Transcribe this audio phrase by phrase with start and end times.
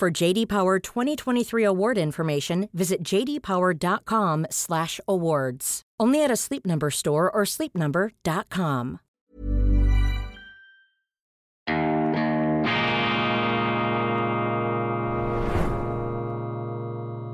[0.00, 5.82] For JD Power 2023 award information, visit jdpower.com/awards.
[6.00, 9.00] Only at a Sleep Number store or sleepnumber.com.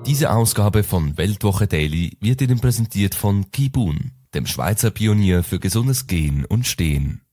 [0.06, 6.08] Diese Ausgabe von Weltwoche Daily wird Ihnen präsentiert von Kibun, dem Schweizer Pionier für gesundes
[6.08, 7.25] Gehen und Stehen.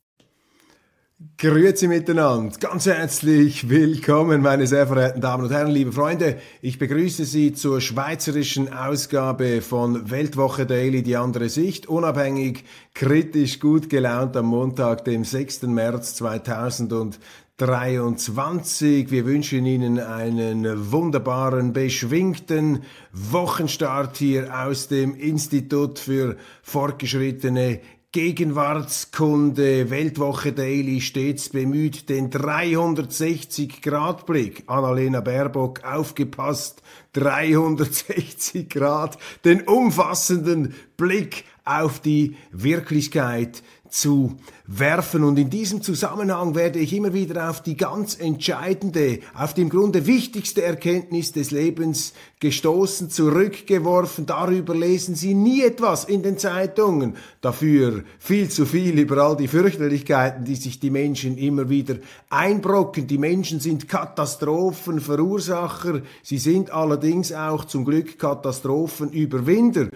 [1.37, 6.37] Grüezi miteinander, ganz herzlich willkommen, meine sehr verehrten Damen und Herren, liebe Freunde.
[6.61, 13.89] Ich begrüße Sie zur schweizerischen Ausgabe von Weltwoche Daily, die andere Sicht, unabhängig, kritisch, gut
[13.89, 15.63] gelaunt am Montag, dem 6.
[15.63, 17.19] März 2000
[17.57, 19.11] 23.
[19.11, 27.79] Wir wünschen Ihnen einen wunderbaren, beschwingten Wochenstart hier aus dem Institut für fortgeschrittene
[28.13, 36.83] Gegenwartskunde, Weltwoche Daily stets bemüht, den 360-Grad-Blick, Annalena Baerbock, aufgepasst,
[37.13, 45.23] 360 Grad, den umfassenden Blick auf die Wirklichkeit zu werfen.
[45.23, 49.69] Und in diesem Zusammenhang werde ich immer wieder auf die ganz entscheidende, auf die im
[49.69, 54.25] Grunde wichtigste Erkenntnis des Lebens gestoßen, zurückgeworfen.
[54.25, 57.17] Darüber lesen Sie nie etwas in den Zeitungen.
[57.41, 61.97] Dafür viel zu viel über all die Fürchterlichkeiten, die sich die Menschen immer wieder
[62.31, 63.05] einbrocken.
[63.05, 66.01] Die Menschen sind Katastrophenverursacher.
[66.23, 69.89] Sie sind allerdings auch zum Glück Katastrophenüberwinder.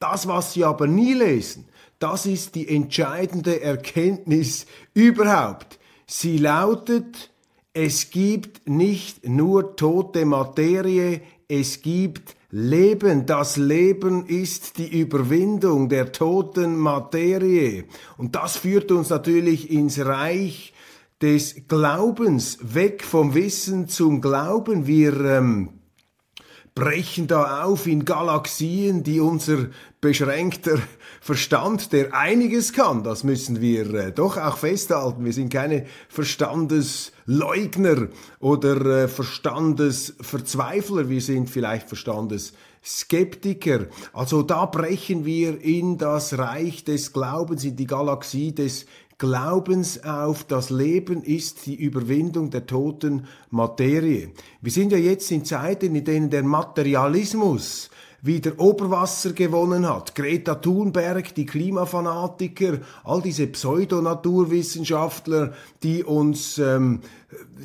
[0.00, 1.66] Das, was Sie aber nie lesen,
[1.98, 5.78] das ist die entscheidende Erkenntnis überhaupt.
[6.06, 7.30] Sie lautet,
[7.72, 13.26] es gibt nicht nur tote Materie, es gibt Leben.
[13.26, 17.84] Das Leben ist die Überwindung der toten Materie.
[18.16, 20.72] Und das führt uns natürlich ins Reich
[21.20, 24.86] des Glaubens, weg vom Wissen zum Glauben.
[24.86, 25.75] Wir ähm,
[26.76, 29.70] brechen da auf in Galaxien, die unser
[30.02, 30.78] beschränkter
[31.22, 35.24] Verstand, der einiges kann, das müssen wir äh, doch auch festhalten.
[35.24, 38.08] Wir sind keine Verstandesleugner
[38.40, 43.86] oder äh, Verstandesverzweifler, wir sind vielleicht Verstandesskeptiker.
[44.12, 48.84] Also da brechen wir in das Reich des Glaubens, in die Galaxie des
[49.18, 54.28] Glaubens auf, das Leben ist die Überwindung der toten Materie.
[54.60, 57.88] Wir sind ja jetzt in Zeiten, in denen der Materialismus
[58.20, 60.14] wieder Oberwasser gewonnen hat.
[60.14, 67.00] Greta Thunberg, die Klimafanatiker, all diese Pseudonaturwissenschaftler, die uns, ähm,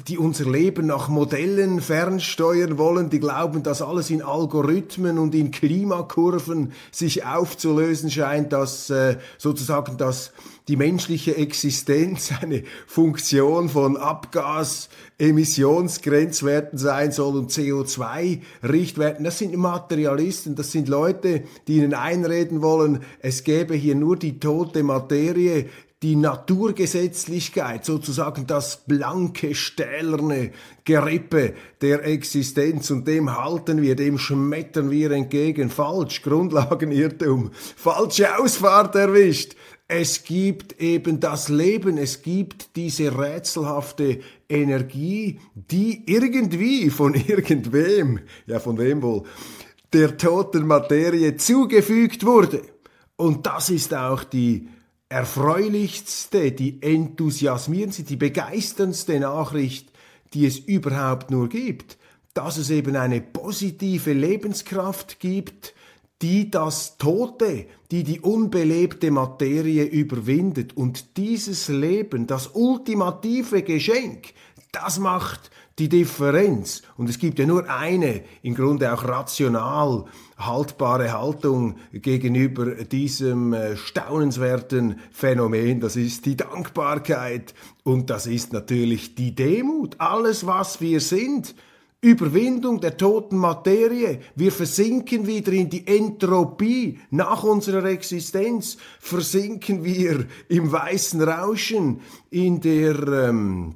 [0.07, 5.51] die unser Leben nach Modellen fernsteuern wollen, die glauben, dass alles in Algorithmen und in
[5.51, 10.31] Klimakurven sich aufzulösen scheint, dass äh, sozusagen das
[10.71, 19.25] die menschliche Existenz eine Funktion von Abgasemissionsgrenzwerten sein soll und CO2-Richtwerten.
[19.25, 24.39] Das sind Materialisten, das sind Leute, die ihnen einreden wollen, es gäbe hier nur die
[24.39, 25.65] tote Materie,
[26.03, 30.49] die Naturgesetzlichkeit, sozusagen das blanke, stählerne
[30.83, 35.69] Gerippe der Existenz und dem halten wir, dem schmettern wir entgegen.
[35.69, 39.55] Falsch, Grundlagenirrtum, falsche Ausfahrt erwischt.
[39.93, 48.61] Es gibt eben das Leben, es gibt diese rätselhafte Energie, die irgendwie von irgendwem, ja
[48.61, 49.23] von wem wohl,
[49.91, 52.61] der toten Materie zugefügt wurde.
[53.17, 54.69] Und das ist auch die
[55.09, 59.91] erfreulichste, die enthusiasmierendste, die begeisterndste Nachricht,
[60.33, 61.97] die es überhaupt nur gibt,
[62.33, 65.73] dass es eben eine positive Lebenskraft gibt,
[66.21, 70.77] die das Tote, die die unbelebte Materie überwindet.
[70.77, 74.33] Und dieses Leben, das ultimative Geschenk,
[74.71, 76.83] das macht die Differenz.
[76.95, 80.05] Und es gibt ja nur eine, im Grunde auch rational
[80.37, 85.79] haltbare Haltung gegenüber diesem äh, staunenswerten Phänomen.
[85.79, 87.53] Das ist die Dankbarkeit
[87.83, 89.95] und das ist natürlich die Demut.
[89.99, 91.55] Alles, was wir sind,
[92.01, 94.19] Überwindung der toten Materie.
[94.35, 96.99] Wir versinken wieder in die Entropie.
[97.11, 102.01] Nach unserer Existenz versinken wir im weißen Rauschen,
[102.31, 103.75] in der ähm,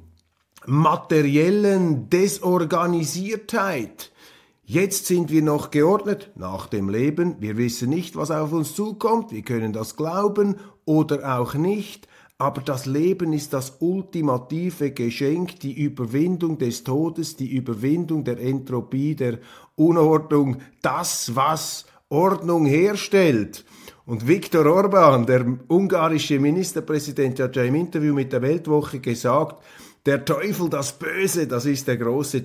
[0.66, 4.10] materiellen Desorganisiertheit.
[4.64, 7.36] Jetzt sind wir noch geordnet nach dem Leben.
[7.38, 9.30] Wir wissen nicht, was auf uns zukommt.
[9.30, 12.08] Wir können das glauben oder auch nicht.
[12.38, 19.14] Aber das Leben ist das ultimative Geschenk, die Überwindung des Todes, die Überwindung der Entropie,
[19.14, 19.38] der
[19.74, 23.64] Unordnung, das, was Ordnung herstellt.
[24.04, 29.62] Und Viktor Orban, der ungarische Ministerpräsident, hat ja im Interview mit der Weltwoche gesagt,
[30.04, 32.40] der Teufel, das Böse, das ist der große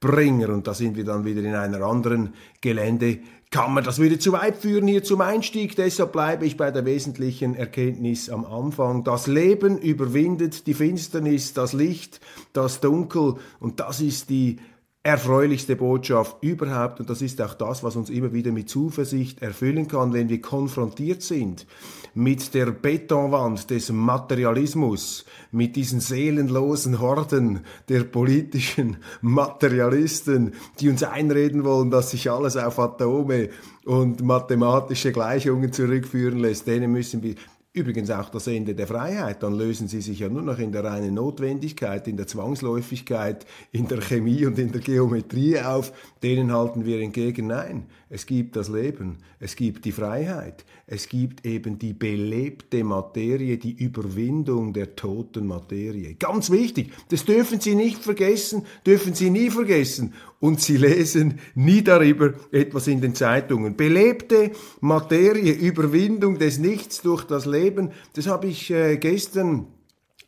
[0.00, 0.48] Durcheinanderbringer.
[0.48, 3.18] Und da sind wir dann wieder in einer anderen Gelände
[3.50, 3.82] Kammer.
[3.82, 8.30] Das würde zu weit führen hier zum Einstieg, deshalb bleibe ich bei der wesentlichen Erkenntnis
[8.30, 9.02] am Anfang.
[9.02, 12.20] Das Leben überwindet die Finsternis, das Licht,
[12.52, 14.58] das Dunkel und das ist die
[15.02, 17.00] erfreulichste Botschaft überhaupt.
[17.00, 20.40] Und das ist auch das, was uns immer wieder mit Zuversicht erfüllen kann, wenn wir
[20.42, 21.66] konfrontiert sind
[22.12, 31.64] mit der Betonwand des Materialismus, mit diesen seelenlosen Horden der politischen Materialisten, die uns einreden
[31.64, 33.48] wollen, dass sich alles auf Atome
[33.86, 37.36] und mathematische Gleichungen zurückführen lässt, denen müssen wir
[37.72, 40.82] Übrigens auch das Ende der Freiheit, dann lösen sie sich ja nur noch in der
[40.82, 45.92] reinen Notwendigkeit, in der Zwangsläufigkeit, in der Chemie und in der Geometrie auf.
[46.20, 51.46] Denen halten wir entgegen, nein, es gibt das Leben, es gibt die Freiheit, es gibt
[51.46, 56.16] eben die belebte Materie, die Überwindung der toten Materie.
[56.16, 60.14] Ganz wichtig, das dürfen Sie nicht vergessen, dürfen Sie nie vergessen.
[60.40, 63.76] Und Sie lesen nie darüber etwas in den Zeitungen.
[63.76, 69.68] Belebte Materie, Überwindung des Nichts durch das Leben, das habe ich äh, gestern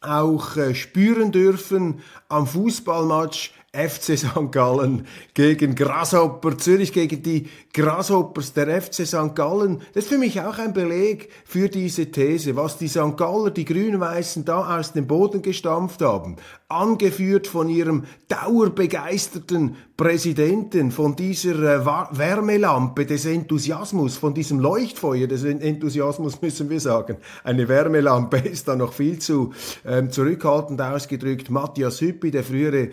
[0.01, 4.53] auch äh, spüren dürfen am Fußballmatch FC St.
[4.53, 9.35] Gallen gegen Grasshopper, Zürich gegen die Grasshoppers der FC St.
[9.35, 9.81] Gallen.
[9.95, 13.17] Das ist für mich auch ein Beleg für diese These, was die St.
[13.17, 16.37] Galler, die Grün-Weißen da aus dem Boden gestampft haben,
[16.69, 21.87] angeführt von ihrem dauerbegeisterten Präsidenten, von dieser äh,
[22.19, 27.17] Wärmelampe des Enthusiasmus, von diesem Leuchtfeuer des Enthusiasmus müssen wir sagen.
[27.45, 29.55] Eine Wärmelampe ist da noch viel zu
[29.87, 31.51] ähm, zurückhaltend ausgedrückt.
[31.51, 32.91] Matthias Hüppi, der frühere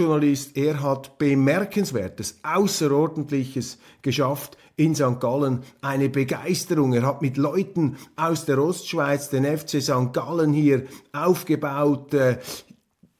[0.00, 5.20] Sportjournalist, er hat bemerkenswertes, außerordentliches geschafft in St.
[5.20, 5.62] Gallen.
[5.82, 6.94] Eine Begeisterung.
[6.94, 10.14] Er hat mit Leuten aus der Ostschweiz den FC St.
[10.14, 12.14] Gallen hier aufgebaut.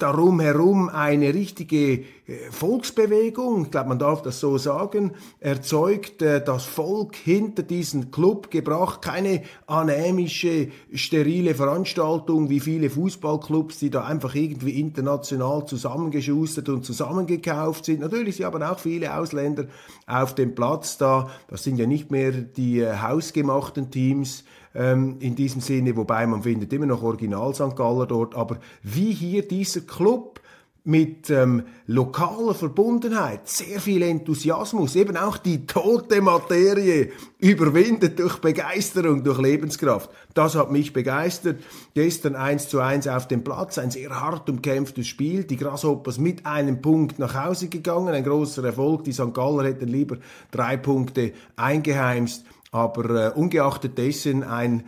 [0.00, 2.04] Darum herum eine richtige äh,
[2.50, 8.50] Volksbewegung, ich glaube, man darf das so sagen, erzeugt äh, das Volk hinter diesen Club
[8.50, 16.86] gebracht, keine anämische, sterile Veranstaltung wie viele Fußballclubs, die da einfach irgendwie international zusammengeschustert und
[16.86, 18.00] zusammengekauft sind.
[18.00, 19.66] Natürlich sind aber auch viele Ausländer
[20.06, 21.28] auf dem Platz da.
[21.48, 24.44] Das sind ja nicht mehr die äh, hausgemachten Teams,
[24.74, 27.76] ähm, in diesem Sinne, wobei man findet immer noch Original St.
[27.76, 30.40] Galler dort, aber wie hier dieser Club
[30.84, 39.22] mit ähm, lokaler Verbundenheit, sehr viel Enthusiasmus, eben auch die tote Materie überwindet durch Begeisterung,
[39.22, 40.10] durch Lebenskraft.
[40.32, 41.60] Das hat mich begeistert.
[41.94, 45.44] Gestern eins zu eins auf dem Platz, ein sehr hart umkämpftes Spiel.
[45.44, 49.04] Die Grasshoppers mit einem Punkt nach Hause gegangen, ein großer Erfolg.
[49.04, 49.34] Die St.
[49.34, 50.16] Galler hätten lieber
[50.50, 52.44] drei Punkte eingeheimst.
[52.70, 54.84] Aber äh, ungeachtet dessen ein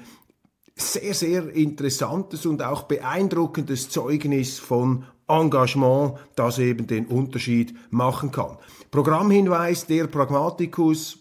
[0.75, 8.59] sehr, sehr interessantes und auch beeindruckendes Zeugnis von Engagement, das eben den Unterschied machen kann.
[8.91, 11.19] Programmhinweis der Pragmaticus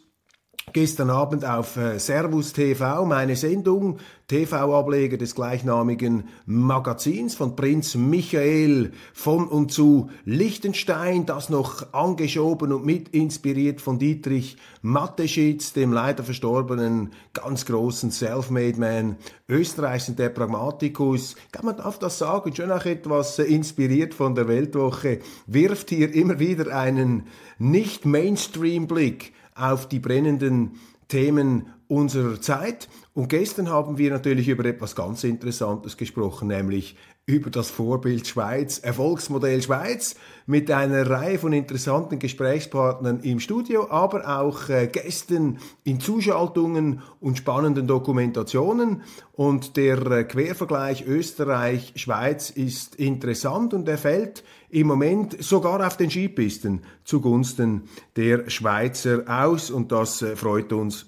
[0.74, 8.94] gestern Abend auf äh, Servus TV, meine Sendung, TV-Ableger des gleichnamigen Magazins von Prinz Michael
[9.14, 16.24] von und zu Liechtenstein, das noch angeschoben und mit inspiriert von Dietrich Mateschitz, dem leider
[16.24, 19.18] verstorbenen ganz großen Selfmade-Man
[19.50, 21.36] Österreichs und der Pragmatikus.
[21.52, 26.14] Kann man darf das sagen, schon auch etwas äh, inspiriert von der Weltwoche, wirft hier
[26.14, 27.28] immer wieder einen
[27.60, 32.88] nicht Mainstream-Blick auf die brennenden Themen unserer Zeit.
[33.14, 38.80] Und gestern haben wir natürlich über etwas ganz Interessantes gesprochen, nämlich über das Vorbild Schweiz,
[38.80, 40.16] Erfolgsmodell Schweiz,
[40.48, 47.38] mit einer Reihe von interessanten Gesprächspartnern im Studio, aber auch äh, Gästen in Zuschaltungen und
[47.38, 49.04] spannenden Dokumentationen.
[49.34, 56.10] Und der äh, Quervergleich Österreich-Schweiz ist interessant und er fällt im Moment sogar auf den
[56.10, 57.84] Skipisten zugunsten
[58.16, 61.06] der Schweizer aus und das äh, freut uns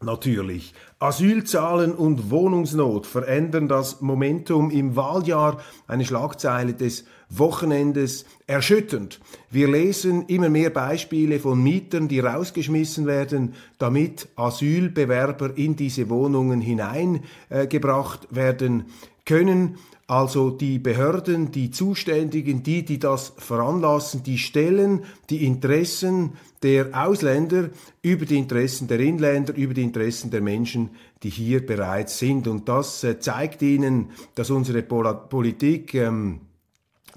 [0.00, 0.74] natürlich.
[0.98, 5.58] Asylzahlen und Wohnungsnot verändern das Momentum im Wahljahr.
[5.86, 9.20] Eine Schlagzeile des Wochenendes erschütternd.
[9.50, 16.60] Wir lesen immer mehr Beispiele von Mietern, die rausgeschmissen werden, damit Asylbewerber in diese Wohnungen
[16.60, 18.86] hineingebracht äh, werden
[19.24, 19.78] können.
[20.08, 27.68] Also die Behörden, die Zuständigen, die, die das veranlassen, die stellen die Interessen der Ausländer
[28.00, 30.90] über die Interessen der Inländer, über die Interessen der Menschen,
[31.22, 32.48] die hier bereits sind.
[32.48, 36.40] Und das äh, zeigt ihnen, dass unsere Politik ähm,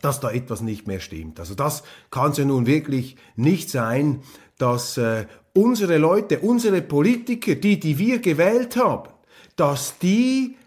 [0.02, 1.40] dass da etwas nicht mehr stimmt.
[1.40, 4.22] Also das kann es ja nun wirklich nicht sein,
[4.58, 9.10] dass äh, unsere Leute, unsere Politiker, die, die wir gewählt haben,
[9.56, 10.58] dass die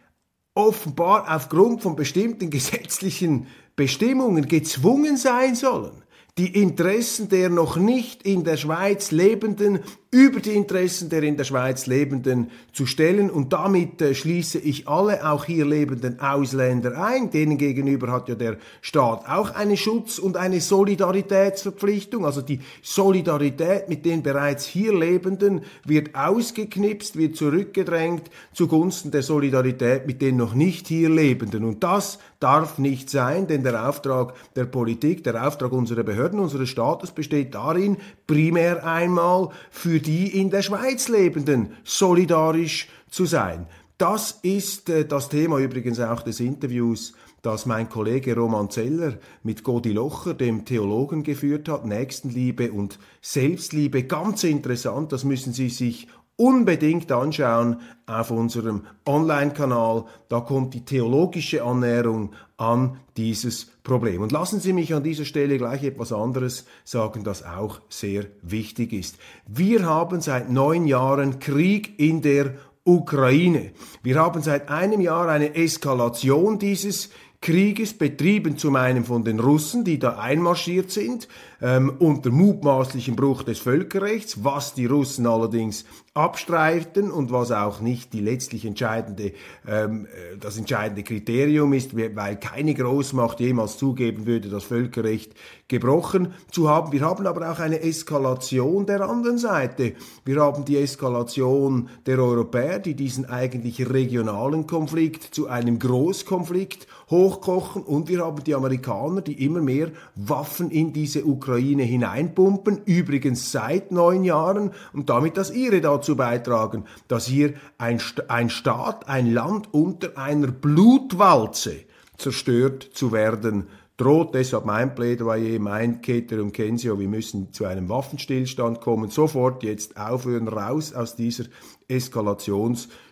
[0.55, 3.47] offenbar aufgrund von bestimmten gesetzlichen
[3.77, 6.04] Bestimmungen gezwungen sein sollen,
[6.37, 11.43] die Interessen der noch nicht in der Schweiz Lebenden über die Interessen der in der
[11.45, 13.31] Schweiz Lebenden zu stellen.
[13.31, 17.31] Und damit äh, schließe ich alle auch hier lebenden Ausländer ein.
[17.31, 22.25] Denen gegenüber hat ja der Staat auch eine Schutz- und eine Solidaritätsverpflichtung.
[22.25, 30.07] Also die Solidarität mit den bereits hier Lebenden wird ausgeknipst, wird zurückgedrängt zugunsten der Solidarität
[30.07, 31.65] mit den noch nicht hier Lebenden.
[31.65, 36.69] Und das darf nicht sein, denn der Auftrag der Politik, der Auftrag unserer Behörden, unseres
[36.69, 37.97] Staates besteht darin,
[38.27, 43.67] primär einmal für die in der Schweiz Lebenden solidarisch zu sein.
[43.97, 49.65] Das ist äh, das Thema übrigens auch des Interviews, das mein Kollege Roman Zeller mit
[49.65, 51.87] Godi Locher, dem Theologen, geführt hat.
[51.87, 54.03] Nächstenliebe und Selbstliebe.
[54.03, 60.05] Ganz interessant, das müssen Sie sich unbedingt anschauen auf unserem Online-Kanal.
[60.29, 64.23] Da kommt die theologische Annäherung an dieses Problem.
[64.23, 68.93] Und lassen Sie mich an dieser Stelle gleich etwas anderes sagen, das auch sehr wichtig
[68.93, 69.17] ist.
[69.47, 73.73] Wir haben seit neun Jahren Krieg in der Ukraine.
[74.03, 77.11] Wir haben seit einem Jahr eine Eskalation dieses
[77.45, 81.29] Krieges, betrieben zum einen von den Russen, die da einmarschiert sind,
[81.61, 85.85] ähm, unter mutmaßlichem Bruch des Völkerrechts, was die Russen allerdings
[86.15, 89.33] abstreiten und was auch nicht die letztlich entscheidende,
[89.67, 95.33] ähm, äh, das entscheidende Kriterium ist, weil keine Großmacht jemals zugeben würde, das Völkerrecht
[95.67, 96.93] gebrochen zu haben.
[96.93, 99.95] Wir haben aber auch eine Eskalation der anderen Seite.
[100.25, 107.83] Wir haben die Eskalation der Europäer, die diesen eigentlich regionalen Konflikt zu einem Großkonflikt hochkochen
[107.83, 113.91] und wir haben die Amerikaner, die immer mehr Waffen in diese Ukraine hineinpumpen, übrigens seit
[113.91, 119.33] neun Jahren und damit das ihre dazu dazu beitragen, dass hier ein, ein Staat, ein
[119.33, 121.85] Land unter einer Blutwalze
[122.19, 124.35] zerstört zu werden droht.
[124.35, 129.97] Deshalb mein Plädoyer, mein Keter und Kensio, wir müssen zu einem Waffenstillstand kommen, sofort jetzt
[129.97, 131.45] aufhören, raus aus dieser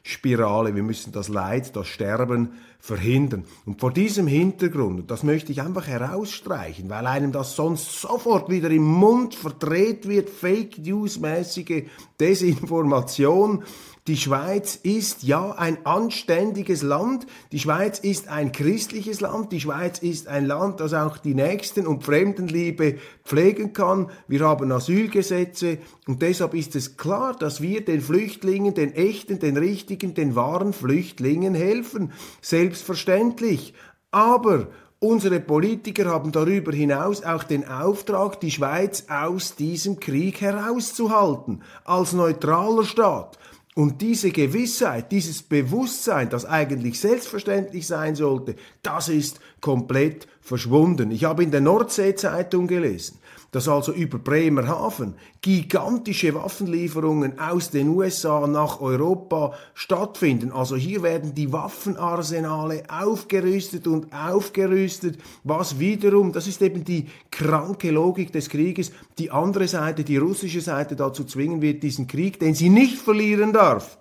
[0.03, 0.75] Eskalationsspirale.
[0.75, 3.45] Wir müssen das Leid, das Sterben verhindern.
[3.65, 8.71] Und vor diesem Hintergrund, das möchte ich einfach herausstreichen, weil einem das sonst sofort wieder
[8.71, 11.85] im Mund verdreht wird, Fake News-mäßige
[12.19, 13.65] Desinformation,
[14.09, 17.25] die Schweiz ist ja ein anständiges Land.
[17.53, 19.53] Die Schweiz ist ein christliches Land.
[19.53, 24.11] Die Schweiz ist ein Land, das auch die Nächsten- und Fremdenliebe pflegen kann.
[24.27, 25.79] Wir haben Asylgesetze
[26.09, 30.73] und deshalb ist es klar, dass wir den Flüchtlingen, den echten, den richtigen, den wahren
[30.73, 32.13] Flüchtlingen helfen.
[32.41, 33.73] Selbstverständlich.
[34.11, 34.67] Aber
[34.99, 42.13] Unsere Politiker haben darüber hinaus auch den Auftrag, die Schweiz aus diesem Krieg herauszuhalten, als
[42.13, 43.37] neutraler Staat.
[43.75, 51.11] Und diese Gewissheit, dieses Bewusstsein, das eigentlich selbstverständlich sein sollte, das ist komplett verschwunden.
[51.11, 53.19] Ich habe in der Nordsee-Zeitung gelesen,
[53.53, 55.15] dass also über Bremerhaven.
[55.43, 60.51] Gigantische Waffenlieferungen aus den USA nach Europa stattfinden.
[60.51, 67.91] Also hier werden die Waffenarsenale aufgerüstet und aufgerüstet, was wiederum, das ist eben die kranke
[67.91, 72.55] Logik des Krieges, die andere Seite, die russische Seite dazu zwingen wird, diesen Krieg, den
[72.55, 73.99] sie nicht verlieren darf,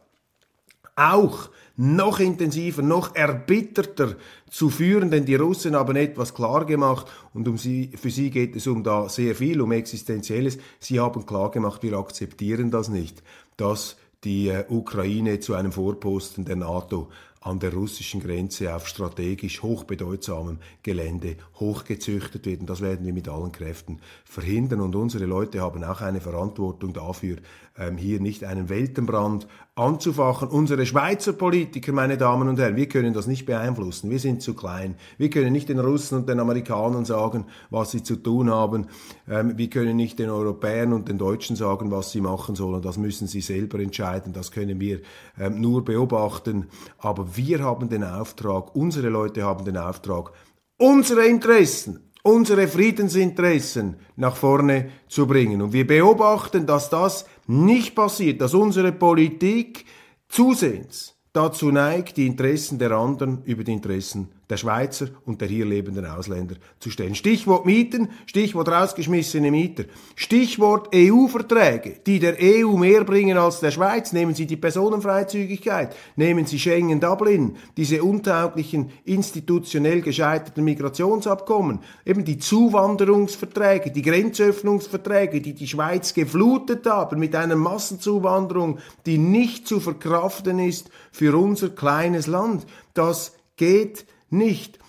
[0.95, 4.15] auch noch intensiver, noch erbitterter
[4.49, 8.55] zu führen, denn die Russen haben etwas klar gemacht und um sie, für sie geht
[8.55, 10.57] es um da sehr viel, um Existenzielles.
[10.79, 13.23] Sie haben klar gemacht, wir akzeptieren das nicht,
[13.57, 17.09] dass die äh, Ukraine zu einem Vorposten der NATO
[17.41, 22.61] an der russischen Grenze auf strategisch hochbedeutsamem Gelände hochgezüchtet wird.
[22.61, 24.79] Und das werden wir mit allen Kräften verhindern.
[24.79, 27.37] Und unsere Leute haben auch eine Verantwortung dafür,
[27.77, 30.49] ähm, hier nicht einen Weltenbrand anzufachen.
[30.49, 34.09] Unsere Schweizer Politiker, meine Damen und Herren, wir können das nicht beeinflussen.
[34.09, 34.95] Wir sind zu klein.
[35.17, 38.87] Wir können nicht den Russen und den Amerikanern sagen, was sie zu tun haben.
[39.29, 42.81] Ähm, wir können nicht den Europäern und den Deutschen sagen, was sie machen sollen.
[42.81, 44.33] Das müssen sie selber entscheiden.
[44.33, 44.99] Das können wir
[45.39, 46.67] ähm, nur beobachten.
[46.97, 50.33] Aber wir haben den Auftrag, unsere Leute haben den Auftrag,
[50.77, 55.61] unsere Interessen unsere Friedensinteressen nach vorne zu bringen.
[55.61, 59.85] Und wir beobachten, dass das nicht passiert, dass unsere Politik
[60.29, 65.65] zusehends dazu neigt, die Interessen der anderen über die Interessen der Schweizer und der hier
[65.65, 67.15] lebenden Ausländer zu stellen.
[67.15, 74.11] Stichwort Mieten, Stichwort rausgeschmissene Mieter, Stichwort EU-Verträge, die der EU mehr bringen als der Schweiz.
[74.11, 83.91] Nehmen Sie die Personenfreizügigkeit, nehmen Sie Schengen-Dublin, diese untauglichen, institutionell gescheiterten Migrationsabkommen, eben die Zuwanderungsverträge,
[83.91, 90.89] die Grenzöffnungsverträge, die die Schweiz geflutet haben mit einer Massenzuwanderung, die nicht zu verkraften ist
[91.11, 92.65] für unser kleines Land.
[92.93, 94.79] Das geht nicht.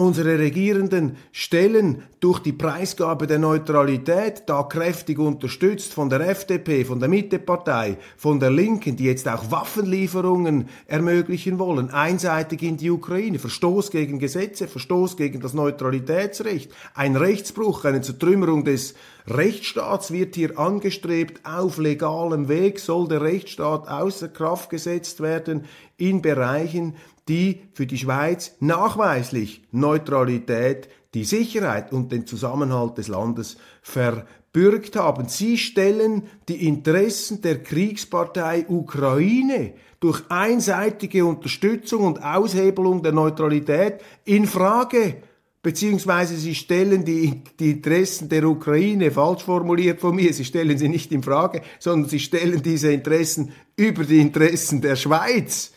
[0.00, 7.00] Unsere Regierenden stellen durch die Preisgabe der Neutralität, da kräftig unterstützt von der FDP, von
[7.00, 13.38] der Mittepartei, von der Linken, die jetzt auch Waffenlieferungen ermöglichen wollen, einseitig in die Ukraine,
[13.38, 18.94] Verstoß gegen Gesetze, Verstoß gegen das Neutralitätsrecht, ein Rechtsbruch, eine Zertrümmerung des
[19.30, 21.46] Rechtsstaats wird hier angestrebt.
[21.46, 26.96] Auf legalem Weg soll der Rechtsstaat außer Kraft gesetzt werden in Bereichen,
[27.28, 35.28] die für die Schweiz nachweislich Neutralität, die Sicherheit und den Zusammenhalt des Landes verbürgt haben.
[35.28, 44.46] Sie stellen die Interessen der Kriegspartei Ukraine durch einseitige Unterstützung und Aushebelung der Neutralität in
[44.46, 45.16] Frage
[45.62, 50.88] beziehungsweise sie stellen die, die Interessen der Ukraine, falsch formuliert von mir, sie stellen sie
[50.88, 55.72] nicht in Frage, sondern sie stellen diese Interessen über die Interessen der Schweiz.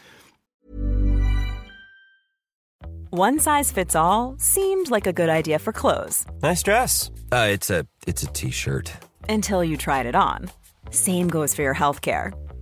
[3.12, 6.26] One size fits all seemed like a good idea for clothes.
[6.42, 7.12] Nice dress.
[7.32, 8.92] Uh, it's a it's a t-shirt.
[9.30, 10.50] Until you tried it on.
[10.90, 12.34] Same goes for your healthcare.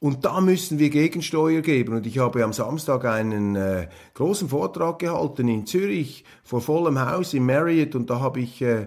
[0.00, 1.94] Und da müssen wir Gegensteuer geben.
[1.94, 7.34] Und ich habe am Samstag einen äh, großen Vortrag gehalten in Zürich vor vollem Haus
[7.34, 8.86] im Marriott und da habe ich äh,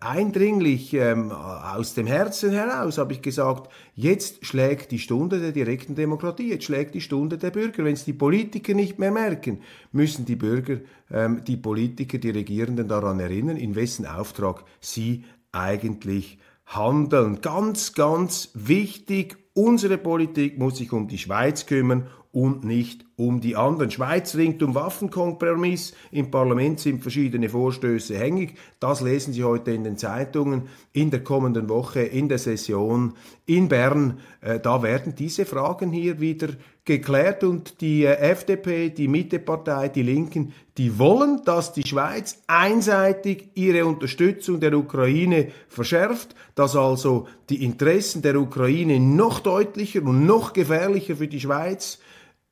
[0.00, 5.96] eindringlich ähm, aus dem Herzen heraus habe ich gesagt, jetzt schlägt die Stunde der direkten
[5.96, 7.84] Demokratie, jetzt schlägt die Stunde der Bürger.
[7.84, 9.60] Wenn es die Politiker nicht mehr merken,
[9.92, 10.78] müssen die Bürger,
[11.10, 17.42] ähm, die Politiker, die Regierenden daran erinnern, in wessen Auftrag sie eigentlich handeln.
[17.42, 23.54] Ganz, ganz wichtig Unsere Politik muss sich um die Schweiz kümmern und nicht um die
[23.54, 23.92] anderen.
[23.92, 25.94] Schweiz ringt um Waffenkompromiss.
[26.10, 28.54] Im Parlament sind verschiedene Vorstöße hängig.
[28.80, 30.62] Das lesen Sie heute in den Zeitungen.
[30.92, 33.14] In der kommenden Woche, in der Session
[33.46, 36.48] in Bern, äh, da werden diese Fragen hier wieder
[36.84, 43.48] geklärt und die äh, FDP, die Mittepartei, die Linken, die wollen, dass die Schweiz einseitig
[43.54, 50.52] ihre Unterstützung der Ukraine verschärft, dass also die Interessen der Ukraine noch deutlicher und noch
[50.52, 51.98] gefährlicher für die Schweiz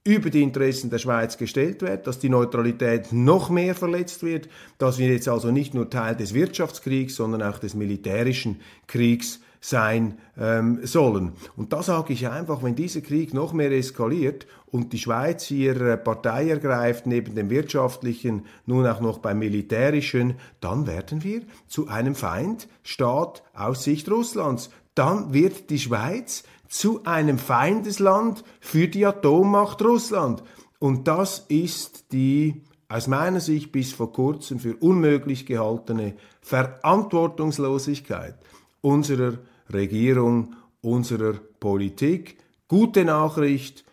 [0.05, 4.99] über die Interessen der Schweiz gestellt wird, dass die Neutralität noch mehr verletzt wird, dass
[4.99, 10.81] wir jetzt also nicht nur Teil des Wirtschaftskriegs, sondern auch des militärischen Kriegs sein ähm,
[10.85, 11.33] sollen.
[11.57, 15.81] Und da sage ich einfach, wenn dieser Krieg noch mehr eskaliert und die Schweiz hier
[15.81, 21.87] äh, Partei ergreift, neben dem wirtschaftlichen, nun auch noch beim militärischen, dann werden wir zu
[21.87, 24.71] einem Feindstaat aus Sicht Russlands.
[24.97, 30.43] Dann wird die Schweiz zu einem Feindesland für die Atommacht Russland.
[30.81, 38.35] Und das ist die aus meiner Sicht bis vor kurzem für unmöglich gehaltene Verantwortungslosigkeit
[38.81, 39.39] unserer
[39.75, 42.39] Regierung, unserer Politik.
[42.69, 43.85] Gute Nachricht,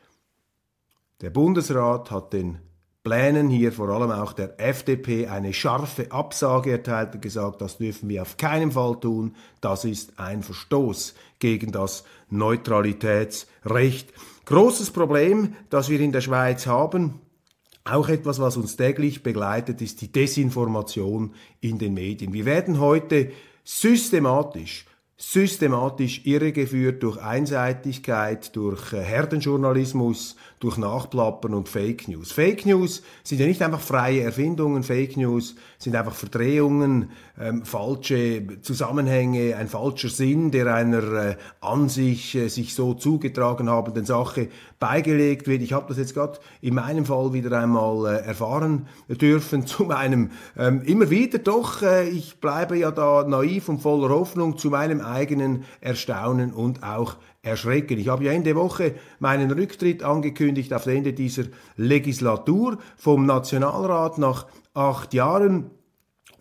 [1.21, 2.59] der Bundesrat hat den
[3.03, 8.09] Plänen hier vor allem auch der FDP eine scharfe Absage erteilt und gesagt, das dürfen
[8.09, 14.13] wir auf keinen Fall tun, das ist ein Verstoß gegen das Neutralitätsrecht.
[14.45, 17.21] Großes Problem, das wir in der Schweiz haben,
[17.85, 22.33] auch etwas, was uns täglich begleitet, ist die Desinformation in den Medien.
[22.33, 23.31] Wir werden heute
[23.63, 24.85] systematisch
[25.21, 32.31] systematisch irregeführt durch Einseitigkeit, durch äh, Herdenjournalismus, durch Nachplappern und Fake News.
[32.31, 38.43] Fake News sind ja nicht einfach freie Erfindungen, Fake News sind einfach Verdrehungen, ähm, falsche
[38.61, 44.49] Zusammenhänge, ein falscher Sinn, der einer äh, an sich äh, sich so zugetragen habenden Sache
[44.79, 45.61] beigelegt wird.
[45.61, 50.31] Ich habe das jetzt gerade in meinem Fall wieder einmal äh, erfahren dürfen, zu meinem
[50.57, 54.99] ähm, immer wieder doch, äh, ich bleibe ja da naiv und voller Hoffnung, zu meinem
[54.99, 57.97] eigenen Erstaunen und auch Erschrecken.
[57.97, 61.43] Ich habe ja Ende Woche meinen Rücktritt angekündigt auf Ende dieser
[61.77, 65.71] Legislatur vom Nationalrat nach acht Jahren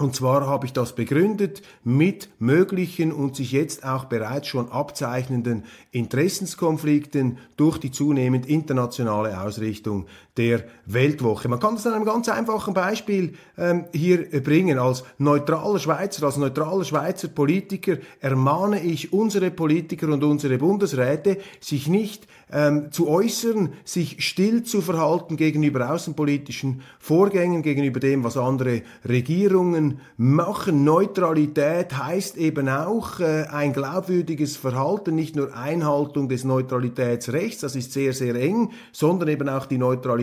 [0.00, 5.64] und zwar habe ich das begründet mit möglichen und sich jetzt auch bereits schon abzeichnenden
[5.90, 10.06] Interessenskonflikten durch die zunehmend internationale Ausrichtung
[10.38, 11.48] der Weltwoche.
[11.48, 14.78] Man kann das an einem ganz einfachen Beispiel ähm, hier bringen.
[14.78, 21.88] Als neutraler Schweizer, als neutraler Schweizer Politiker ermahne ich unsere Politiker und unsere Bundesräte, sich
[21.88, 28.82] nicht ähm, zu äußern, sich still zu verhalten gegenüber außenpolitischen Vorgängen, gegenüber dem, was andere
[29.06, 30.84] Regierungen machen.
[30.84, 37.92] Neutralität heißt eben auch äh, ein glaubwürdiges Verhalten, nicht nur Einhaltung des Neutralitätsrechts, das ist
[37.92, 39.78] sehr, sehr eng, sondern eben auch die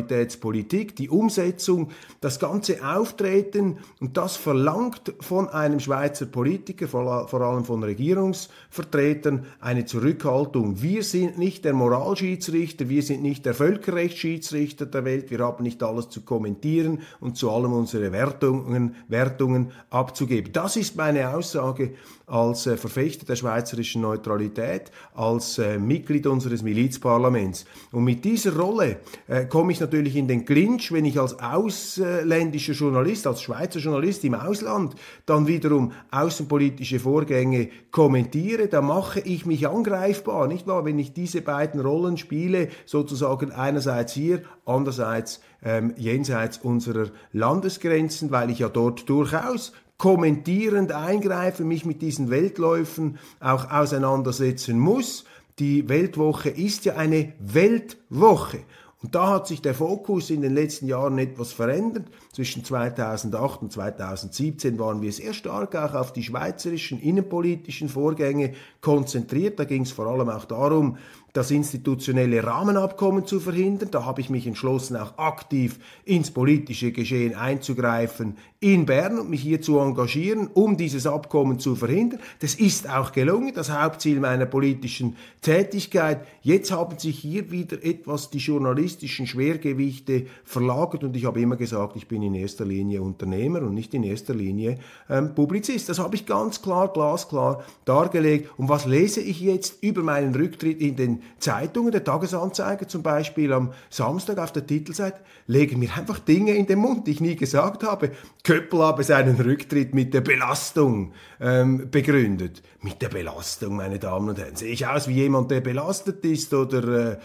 [0.06, 1.90] Neutralitätspolitik, die Umsetzung,
[2.22, 9.86] das ganze Auftreten und das verlangt von einem Schweizer Politiker, vor, allem von Regierungsvertretern, eine
[9.86, 10.82] Zurückhaltung.
[10.82, 15.64] Wir sind nicht der Moral Moralschiedsrichter, wir sind nicht der Völkerrechtsschiedsrichter der Welt, wir haben
[15.64, 20.52] nicht alles zu kommentieren und zu allem unsere Wertungen, Wertungen abzugeben.
[20.52, 21.94] Das ist meine Aussage
[22.28, 27.66] als äh, Verfechter der schweizerischen Neutralität, als äh, Mitglied unseres Milizparlaments.
[27.92, 32.74] Und mit dieser Rolle äh, komme ich natürlich in den Clinch, wenn ich als ausländischer
[32.74, 39.68] Journalist, als Schweizer Journalist im Ausland dann wiederum außenpolitische Vorgänge kommentiere, da mache ich mich
[39.68, 40.86] angreifbar, nicht wahr?
[40.86, 48.50] Wenn ich diese beiden Rollen spiele, sozusagen einerseits hier, andererseits ähm, jenseits unserer Landesgrenzen, weil
[48.50, 55.26] ich ja dort durchaus kommentierend eingreifen, mich mit diesen Weltläufen auch auseinandersetzen muss.
[55.60, 58.60] Die Weltwoche ist ja eine Weltwoche.
[59.06, 62.08] Und da hat sich der Fokus in den letzten Jahren etwas verändert.
[62.36, 69.58] Zwischen 2008 und 2017 waren wir sehr stark auch auf die schweizerischen innenpolitischen Vorgänge konzentriert.
[69.58, 70.98] Da ging es vor allem auch darum,
[71.36, 73.90] das institutionelle Rahmenabkommen zu verhindern.
[73.92, 79.42] Da habe ich mich entschlossen, auch aktiv ins politische Geschehen einzugreifen in Bern und mich
[79.42, 82.20] hier zu engagieren, um dieses Abkommen zu verhindern.
[82.40, 86.26] Das ist auch gelungen, das Hauptziel meiner politischen Tätigkeit.
[86.42, 91.98] Jetzt haben sich hier wieder etwas die journalistischen Schwergewichte verlagert und ich habe immer gesagt,
[91.98, 94.78] ich bin in erster Linie Unternehmer und nicht in erster Linie
[95.10, 95.90] ähm, Publizist.
[95.90, 98.50] Das habe ich ganz klar, glasklar dargelegt.
[98.58, 103.54] Und was lese ich jetzt über meinen Rücktritt in den Zeitungen, der Tagesanzeiger zum Beispiel
[103.54, 107.36] am Samstag auf der Titelseite, legen mir einfach Dinge in den Mund, die ich nie
[107.36, 108.12] gesagt habe.
[108.44, 112.62] Köppel habe seinen Rücktritt mit der Belastung ähm, begründet.
[112.82, 114.56] Mit der Belastung, meine Damen und Herren.
[114.56, 117.18] Sehe ich aus wie jemand, der belastet ist oder, äh,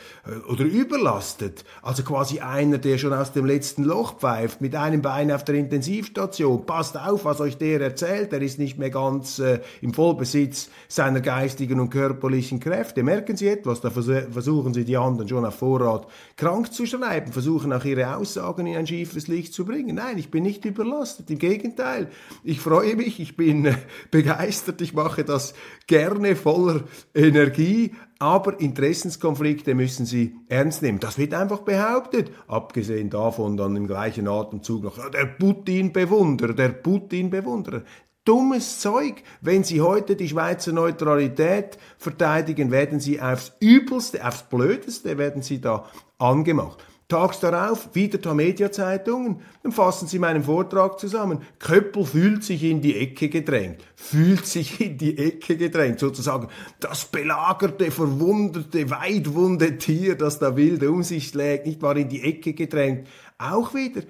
[0.49, 1.65] oder überlastet?
[1.83, 5.55] Also quasi einer, der schon aus dem letzten Loch pfeift, mit einem Bein auf der
[5.55, 6.66] Intensivstation.
[6.66, 8.33] Passt auf, was euch der erzählt.
[8.33, 13.03] Er ist nicht mehr ganz äh, im Vollbesitz seiner geistigen und körperlichen Kräfte.
[13.03, 13.81] Merken Sie etwas?
[13.81, 18.66] Da versuchen Sie die anderen schon auf Vorrat krank zu schreiben, versuchen auch ihre Aussagen
[18.66, 19.96] in ein schiefes Licht zu bringen.
[19.96, 21.31] Nein, ich bin nicht überlastet.
[21.31, 22.09] Im Gegenteil,
[22.42, 23.74] ich freue mich, ich bin äh,
[24.11, 25.55] begeistert, ich mache das
[25.87, 26.83] gerne voller
[27.14, 31.00] Energie, aber Interessenskonflikte müssen Sie ernst nehmen.
[31.00, 32.30] Das wird einfach behauptet.
[32.46, 37.83] Abgesehen davon dann im gleichen Atemzug noch der Putin-Bewunderer, der Putin-Bewunderer
[38.26, 39.22] dummes Zeug.
[39.40, 45.61] Wenn Sie heute die Schweizer Neutralität verteidigen, werden Sie aufs Übelste, aufs Blödeste, werden Sie
[45.61, 45.87] da
[46.18, 46.78] angemacht.
[47.11, 51.42] Tags darauf, wieder Tamedia-Zeitungen, dann fassen Sie meinen Vortrag zusammen.
[51.59, 53.85] Köppel fühlt sich in die Ecke gedrängt.
[53.94, 55.99] Fühlt sich in die Ecke gedrängt.
[55.99, 62.09] Sozusagen das belagerte, verwundete, weitwunde Tier, das da wild um sich schlägt, nicht wahr, in
[62.09, 63.07] die Ecke gedrängt.
[63.37, 64.03] Auch wieder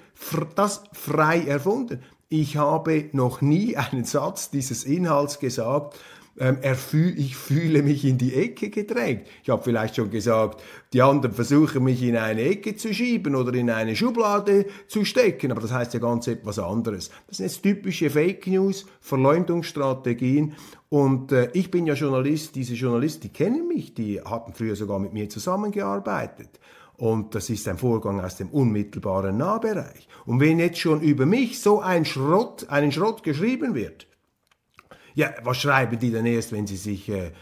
[0.55, 2.03] das frei erfunden.
[2.29, 5.99] Ich habe noch nie einen Satz dieses Inhalts gesagt,
[6.41, 9.27] ähm, fühl, ich fühle mich in die Ecke gedrängt.
[9.43, 13.55] Ich habe vielleicht schon gesagt, die anderen versuchen mich in eine Ecke zu schieben oder
[13.55, 17.11] in eine Schublade zu stecken, aber das heißt ja ganz etwas anderes.
[17.29, 20.55] Das sind jetzt typische Fake News, Verleumdungsstrategien
[20.89, 24.99] und äh, ich bin ja Journalist, diese Journalisten, die kennen mich, die hatten früher sogar
[24.99, 26.59] mit mir zusammengearbeitet.
[26.97, 30.07] Und das ist ein Vorgang aus dem unmittelbaren Nahbereich.
[30.27, 34.07] Und wenn jetzt schon über mich so ein Schrott, einen Schrott geschrieben wird,
[35.15, 37.33] ja, was schreiben die denn erst, wenn sie sich äh, äh,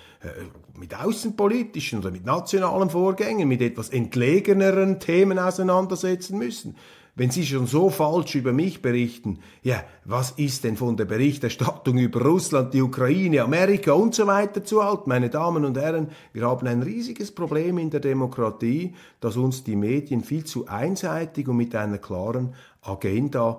[0.77, 6.77] mit außenpolitischen oder mit nationalen Vorgängen, mit etwas entlegeneren Themen auseinandersetzen müssen.
[7.19, 11.99] Wenn Sie schon so falsch über mich berichten, ja, was ist denn von der Berichterstattung
[11.99, 15.09] über Russland, die Ukraine, Amerika und so weiter zu halten?
[15.09, 19.75] Meine Damen und Herren, wir haben ein riesiges Problem in der Demokratie, dass uns die
[19.75, 23.59] Medien viel zu einseitig und mit einer klaren Agenda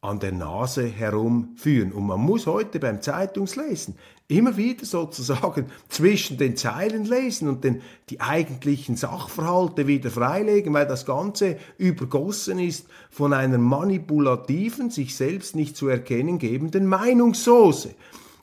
[0.00, 1.92] an der Nase herumführen.
[1.92, 3.96] Und man muss heute beim Zeitungslesen
[4.28, 10.86] immer wieder sozusagen zwischen den Zeilen lesen und den, die eigentlichen Sachverhalte wieder freilegen, weil
[10.86, 17.94] das Ganze übergossen ist von einer manipulativen, sich selbst nicht zu erkennen gebenden Meinungssoße.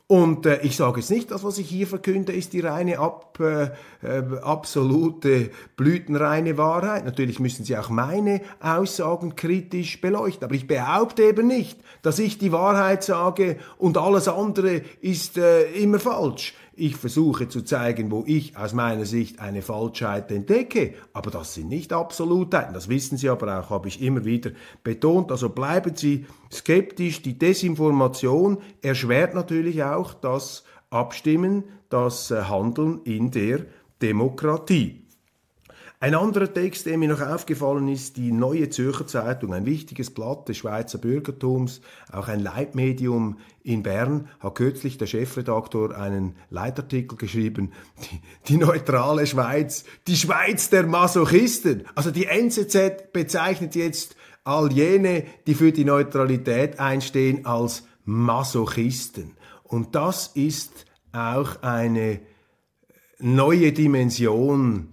[0.07, 3.39] Und äh, ich sage jetzt nicht, das, was ich hier verkünde, ist die reine ab,
[3.39, 3.69] äh,
[4.03, 7.05] äh, absolute blütenreine Wahrheit.
[7.05, 10.43] Natürlich müssen Sie auch meine Aussagen kritisch beleuchten.
[10.45, 15.71] Aber ich behaupte eben nicht, dass ich die Wahrheit sage und alles andere ist äh,
[15.71, 16.53] immer falsch.
[16.77, 21.69] Ich versuche zu zeigen, wo ich aus meiner Sicht eine Falschheit entdecke, aber das sind
[21.69, 22.73] nicht Absolutheiten.
[22.73, 24.51] Das wissen Sie aber auch, habe ich immer wieder
[24.83, 25.31] betont.
[25.31, 27.21] Also bleiben Sie skeptisch.
[27.21, 33.65] Die Desinformation erschwert natürlich auch das Abstimmen, das äh, Handeln in der
[34.01, 35.04] Demokratie.
[36.05, 40.47] Ein anderer Text, der mir noch aufgefallen ist, die Neue Zürcher Zeitung, ein wichtiges Blatt
[40.47, 47.71] des Schweizer Bürgertums, auch ein Leitmedium in Bern, hat kürzlich der Chefredaktor einen Leitartikel geschrieben,
[48.03, 51.87] die, die neutrale Schweiz, die Schweiz der Masochisten.
[51.95, 59.37] Also die NZZ bezeichnet jetzt all jene, die für die Neutralität einstehen, als Masochisten.
[59.63, 62.19] Und das ist auch eine
[63.17, 64.89] neue Dimension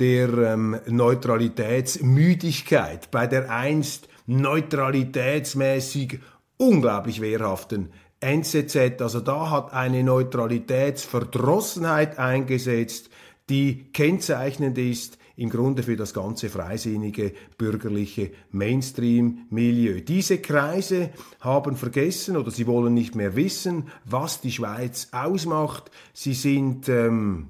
[0.00, 6.20] der ähm, Neutralitätsmüdigkeit, bei der einst neutralitätsmäßig
[6.56, 9.00] unglaublich wehrhaften NZZ.
[9.00, 13.10] Also da hat eine Neutralitätsverdrossenheit eingesetzt,
[13.50, 20.00] die kennzeichnend ist im Grunde für das ganze freisinnige bürgerliche Mainstream-Milieu.
[20.00, 25.90] Diese Kreise haben vergessen oder sie wollen nicht mehr wissen, was die Schweiz ausmacht.
[26.12, 27.48] Sie sind ähm,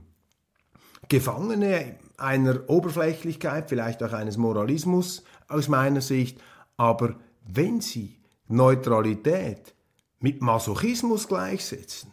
[1.08, 6.40] Gefangene einer Oberflächlichkeit, vielleicht auch eines Moralismus aus meiner Sicht,
[6.76, 8.16] aber wenn Sie
[8.48, 9.74] Neutralität
[10.20, 12.10] mit Masochismus gleichsetzen,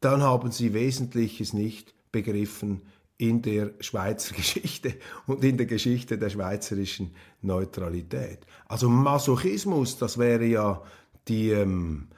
[0.00, 2.82] dann haben Sie Wesentliches nicht begriffen
[3.18, 4.94] in der Schweizer Geschichte
[5.26, 8.40] und in der Geschichte der schweizerischen Neutralität.
[8.66, 10.82] Also Masochismus, das wäre ja
[11.28, 12.08] die ähm,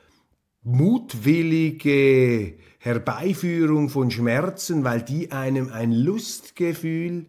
[0.64, 7.26] mutwillige Herbeiführung von Schmerzen, weil die einem ein Lustgefühl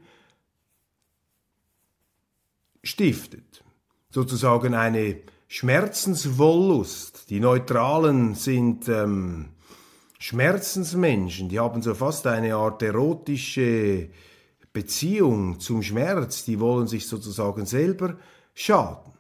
[2.84, 3.63] stiftet.
[4.10, 7.30] Sozusagen eine Schmerzenswollust.
[7.30, 9.50] Die Neutralen sind ähm,
[10.19, 14.10] Schmerzensmenschen, die haben so fast eine Art erotische
[14.74, 18.17] Beziehung zum Schmerz, die wollen sich sozusagen selber
[18.54, 19.13] schaden.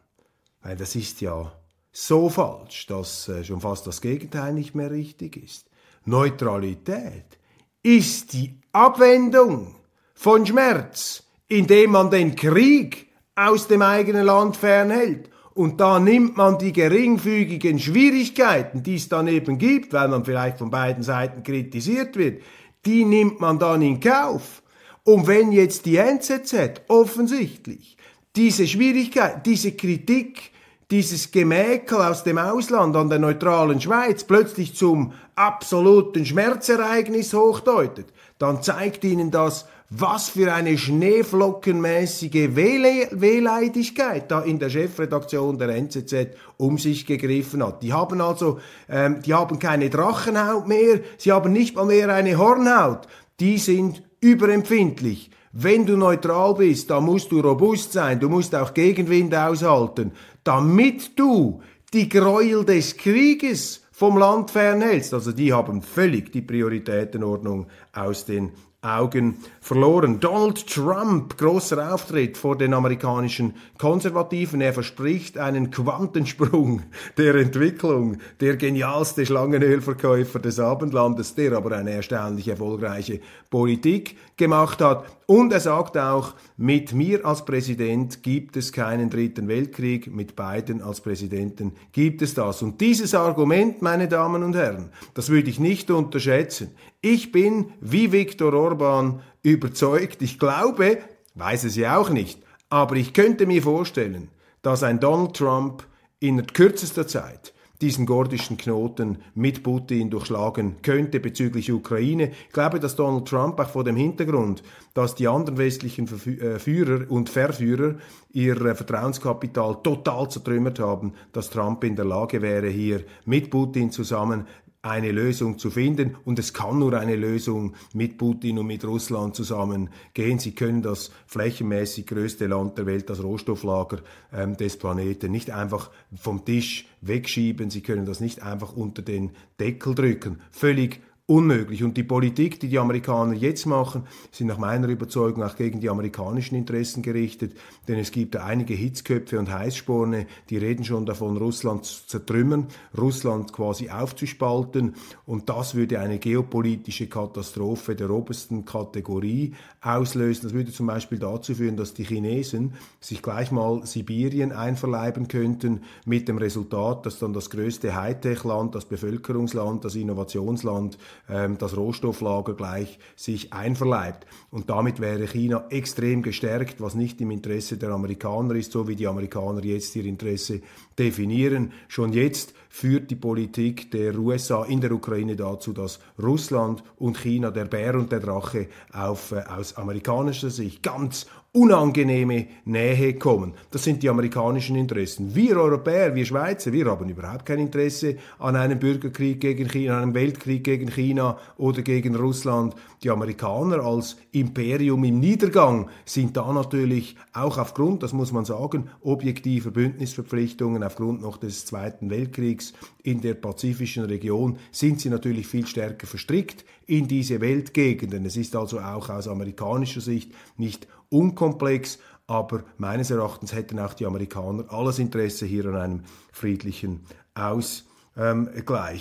[0.61, 1.51] Weil das ist ja
[1.95, 5.65] so falsch, dass äh, schon fast das Gegenteil nicht mehr richtig ist.
[6.03, 7.39] Neutralität
[7.81, 9.75] ist die Abwendung
[10.13, 15.29] von Schmerz, indem man den Krieg aus dem eigenen Land fernhält.
[15.53, 20.57] Und da nimmt man die geringfügigen Schwierigkeiten, die es dann eben gibt, weil man vielleicht
[20.57, 22.41] von beiden Seiten kritisiert wird,
[22.85, 24.61] die nimmt man dann in Kauf.
[25.05, 27.95] Und wenn jetzt die NZZ offensichtlich
[28.35, 30.51] diese Schwierigkeit, diese Kritik
[30.91, 38.61] dieses Gemäkel aus dem Ausland an der neutralen Schweiz plötzlich zum absoluten Schmerzereignis hochdeutet, dann
[38.61, 46.77] zeigt ihnen das, was für eine schneeflockenmäßige Wehleidigkeit da in der Chefredaktion der NZZ um
[46.77, 47.83] sich gegriffen hat.
[47.83, 52.37] Die haben also, ähm, die haben keine Drachenhaut mehr, sie haben nicht mal mehr eine
[52.37, 53.07] Hornhaut.
[53.39, 58.73] Die sind überempfindlich wenn du neutral bist, dann musst du robust sein, du musst auch
[58.73, 60.11] Gegenwind aushalten,
[60.43, 61.61] damit du
[61.93, 65.13] die Gräuel des Krieges vom Land fernhältst.
[65.13, 70.19] Also die haben völlig die Prioritätenordnung aus den Augen verloren.
[70.19, 74.61] Donald Trump, großer Auftritt vor den amerikanischen Konservativen.
[74.61, 76.83] Er verspricht einen Quantensprung
[77.17, 85.05] der Entwicklung, der genialste Schlangenölverkäufer des Abendlandes, der aber eine erstaunlich erfolgreiche Politik gemacht hat.
[85.25, 90.83] Und er sagt auch, mit mir als Präsident gibt es keinen dritten Weltkrieg, mit Biden
[90.83, 92.61] als Präsidenten gibt es das.
[92.61, 96.69] Und dieses Argument, meine Damen und Herren, das würde ich nicht unterschätzen.
[97.01, 100.97] Ich bin, wie Viktor Orban, überzeugt, ich glaube,
[101.35, 104.29] weiß es ja auch nicht, aber ich könnte mir vorstellen,
[104.63, 105.85] dass ein Donald Trump
[106.19, 112.31] in kürzester Zeit diesen gordischen Knoten mit Putin durchschlagen könnte bezüglich Ukraine.
[112.47, 116.07] Ich glaube, dass Donald Trump auch vor dem Hintergrund, dass die anderen westlichen
[116.39, 117.95] äh, Führer und Verführer
[118.31, 123.91] ihr äh, Vertrauenskapital total zertrümmert haben, dass Trump in der Lage wäre, hier mit Putin
[123.91, 124.47] zusammen
[124.85, 126.15] eine Lösung zu finden.
[126.25, 130.37] Und es kann nur eine Lösung mit Putin und mit Russland zusammen gehen.
[130.37, 133.99] Sie können das flächenmäßig größte Land der Welt, das Rohstofflager
[134.31, 137.71] ähm, des Planeten, nicht einfach vom Tisch wegschieben.
[137.71, 140.39] Sie können das nicht einfach unter den Deckel drücken.
[140.51, 141.83] Völlig unmöglich.
[141.83, 145.89] Und die Politik, die die Amerikaner jetzt machen, sind nach meiner Überzeugung auch gegen die
[145.89, 147.57] amerikanischen Interessen gerichtet,
[147.87, 153.53] denn es gibt einige Hitzköpfe und Heißsporne, die reden schon davon, Russland zu zertrümmern, Russland
[153.53, 160.43] quasi aufzuspalten und das würde eine geopolitische Katastrophe der obersten Kategorie auslösen.
[160.43, 165.81] Das würde zum Beispiel dazu führen, dass die Chinesen sich gleich mal Sibirien einverleiben könnten,
[166.05, 172.99] mit dem Resultat, dass dann das größte Hightech-Land, das Bevölkerungsland, das Innovationsland das Rohstofflager gleich
[173.15, 174.25] sich einverleibt.
[174.51, 178.95] Und damit wäre China extrem gestärkt, was nicht im Interesse der Amerikaner ist, so wie
[178.95, 180.61] die Amerikaner jetzt ihr Interesse
[180.97, 181.71] definieren.
[181.87, 187.49] Schon jetzt führt die Politik der USA in der Ukraine dazu, dass Russland und China,
[187.49, 191.25] der Bär und der Drache, auf, äh, aus amerikanischer Sicht ganz
[191.55, 193.53] unangenehme Nähe kommen.
[193.71, 195.33] Das sind die amerikanischen Interessen.
[195.33, 200.03] Wir Europäer, wir Schweizer, wir haben überhaupt kein Interesse an einem Bürgerkrieg gegen China, an
[200.03, 202.75] einem Weltkrieg gegen China oder gegen Russland.
[203.03, 208.89] Die Amerikaner als Imperium im Niedergang sind da natürlich auch aufgrund, das muss man sagen,
[209.01, 215.67] objektiver Bündnisverpflichtungen, aufgrund noch des Zweiten Weltkriegs in der pazifischen Region, sind sie natürlich viel
[215.67, 218.25] stärker verstrickt in diese Weltgegenden.
[218.25, 224.05] Es ist also auch aus amerikanischer Sicht nicht unkomplex, aber meines Erachtens hätten auch die
[224.05, 227.01] Amerikaner alles Interesse hier an einem friedlichen
[227.35, 227.83] Ausgleich.
[228.17, 228.49] Ähm,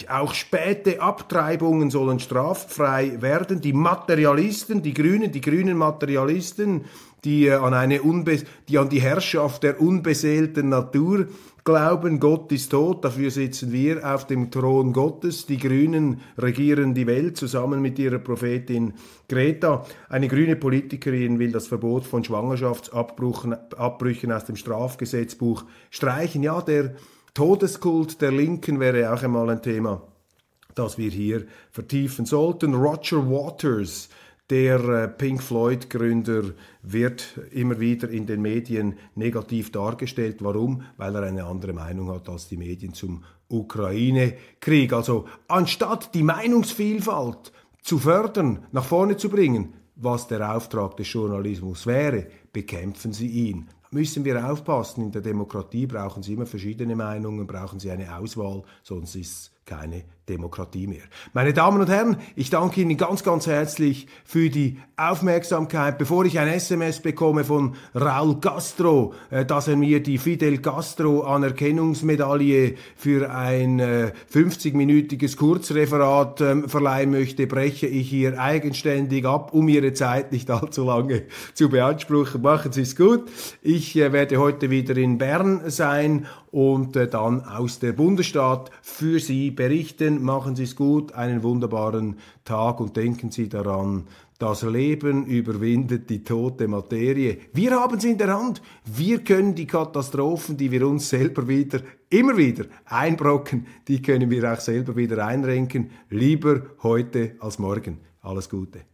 [0.09, 3.61] auch späte Abtreibungen sollen straffrei werden.
[3.61, 6.85] Die Materialisten, die Grünen, die grünen Materialisten,
[7.25, 11.29] die, äh, an, eine Unbe die an die Herrschaft der unbeseelten Natur
[11.65, 15.47] glauben, Gott ist tot, dafür sitzen wir auf dem Thron Gottes.
[15.47, 18.93] Die Grünen regieren die Welt zusammen mit ihrer Prophetin
[19.29, 19.87] Greta.
[20.11, 26.43] Eine grüne Politikerin will das Verbot von Schwangerschaftsabbrüchen aus dem Strafgesetzbuch streichen.
[26.43, 26.97] Ja, der
[27.33, 30.03] Todeskult der Linken wäre auch einmal ein Thema,
[30.75, 32.75] das wir hier vertiefen sollten.
[32.75, 34.11] Roger Waters,
[34.51, 36.43] der äh, Pink Floyd-Gründer
[36.83, 40.37] wird immer wieder in den Medien negativ dargestellt.
[40.41, 40.83] Warum?
[40.97, 44.93] Weil er eine andere Meinung hat als die Medien zum Ukraine-Krieg.
[44.93, 47.53] Also anstatt die Meinungsvielfalt
[47.83, 53.69] zu fördern, nach vorne zu bringen, was der Auftrag des Journalismus wäre, bekämpfen sie ihn.
[53.83, 55.05] Da müssen wir aufpassen.
[55.05, 59.54] In der Demokratie brauchen Sie immer verschiedene Meinungen, brauchen Sie eine Auswahl, sonst ist es
[59.65, 61.03] keine Demokratie mehr.
[61.35, 65.99] Meine Damen und Herren, ich danke Ihnen ganz, ganz herzlich für die Aufmerksamkeit.
[65.99, 71.23] Bevor ich ein SMS bekomme von Raul Castro, äh, dass er mir die Fidel Castro
[71.23, 79.69] Anerkennungsmedaille für ein äh, 50-minütiges Kurzreferat äh, verleihen möchte, breche ich hier eigenständig ab, um
[79.69, 82.41] Ihre Zeit nicht allzu lange zu beanspruchen.
[82.41, 83.25] Machen Sie es gut.
[83.61, 89.19] Ich äh, werde heute wieder in Bern sein und äh, dann aus der Bundesstaat für
[89.19, 90.23] Sie berichten.
[90.23, 94.05] Machen Sie es gut, einen wunderbaren Tag und denken Sie daran,
[94.39, 97.39] das Leben überwindet die tote Materie.
[97.53, 98.63] Wir haben es in der Hand.
[98.85, 104.53] Wir können die Katastrophen, die wir uns selber wieder, immer wieder einbrocken, die können wir
[104.53, 105.91] auch selber wieder einrenken.
[106.11, 107.99] Lieber heute als morgen.
[108.23, 108.94] Alles Gute.